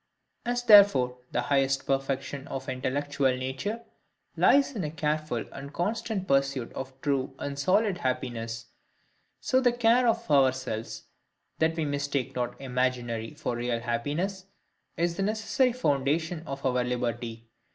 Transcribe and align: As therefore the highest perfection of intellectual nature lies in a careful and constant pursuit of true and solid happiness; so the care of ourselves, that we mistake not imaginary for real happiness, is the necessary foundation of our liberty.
As 0.47 0.63
therefore 0.63 1.19
the 1.31 1.43
highest 1.43 1.85
perfection 1.85 2.47
of 2.47 2.67
intellectual 2.67 3.37
nature 3.37 3.83
lies 4.35 4.75
in 4.75 4.83
a 4.83 4.89
careful 4.89 5.45
and 5.51 5.71
constant 5.71 6.27
pursuit 6.27 6.73
of 6.73 6.99
true 7.01 7.35
and 7.37 7.59
solid 7.59 7.99
happiness; 7.99 8.65
so 9.41 9.61
the 9.61 9.71
care 9.71 10.07
of 10.07 10.31
ourselves, 10.31 11.03
that 11.59 11.75
we 11.75 11.85
mistake 11.85 12.33
not 12.35 12.59
imaginary 12.59 13.35
for 13.35 13.55
real 13.55 13.79
happiness, 13.79 14.47
is 14.97 15.17
the 15.17 15.21
necessary 15.21 15.71
foundation 15.71 16.41
of 16.47 16.65
our 16.65 16.83
liberty. 16.83 17.47